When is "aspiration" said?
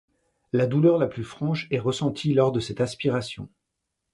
2.81-3.47